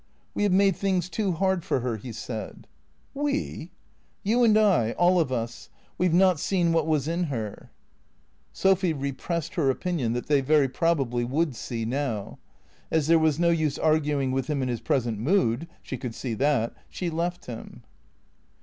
"We 0.33 0.41
have 0.41 0.51
made 0.51 0.75
things 0.75 1.09
too 1.11 1.33
hard 1.33 1.63
for 1.63 1.81
her" 1.81 1.97
he 1.97 2.11
said." 2.11 2.65
We?"" 3.23 3.69
You 4.23 4.43
and 4.43 4.57
I— 4.57 4.93
all 4.97 5.19
of 5.19 5.31
us. 5.31 5.69
We 5.99 6.07
've 6.07 6.13
not 6.15 6.39
seen 6.39 6.73
what 6.73 6.87
was 6.87 7.07
in 7.07 7.25
her." 7.25 7.69
Sophy 8.51 8.93
repressed 8.93 9.53
her 9.53 9.69
opinion 9.69 10.13
that 10.13 10.25
they 10.25 10.41
very 10.41 10.67
probably 10.67 11.23
would 11.23 11.55
see 11.55 11.85
now. 11.85 12.39
As 12.89 13.05
there 13.05 13.19
was 13.19 13.37
no 13.37 13.51
use 13.51 13.77
arguing 13.77 14.31
with 14.31 14.47
him 14.47 14.63
in 14.63 14.69
his 14.69 14.81
present 14.81 15.19
mood 15.19 15.67
(she 15.83 15.97
could 15.97 16.15
see 16.15 16.33
that), 16.33 16.73
she 16.89 17.11
left 17.11 17.45
him. 17.45 17.83